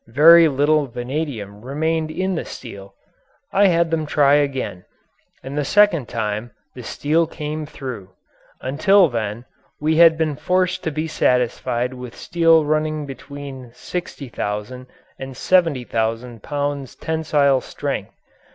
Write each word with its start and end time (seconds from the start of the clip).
Very 0.07 0.47
little 0.47 0.87
vanadium 0.87 1.61
remained 1.61 2.09
in 2.09 2.33
the 2.33 2.43
steel. 2.43 2.95
I 3.53 3.67
had 3.67 3.91
them 3.91 4.07
try 4.07 4.33
again, 4.33 4.83
and 5.43 5.55
the 5.55 5.63
second 5.63 6.09
time 6.09 6.49
the 6.73 6.81
steel 6.81 7.27
came 7.27 7.67
through. 7.67 8.09
Until 8.61 9.09
then 9.09 9.45
we 9.79 9.97
had 9.97 10.17
been 10.17 10.35
forced 10.35 10.83
to 10.85 10.91
be 10.91 11.05
satisfied 11.07 11.93
with 11.93 12.15
steel 12.15 12.65
running 12.65 13.05
between 13.05 13.69
60,000 13.75 14.87
and 15.19 15.37
70,000 15.37 16.41
pounds 16.41 16.95
tensile 16.95 17.61
strength. 17.61 18.15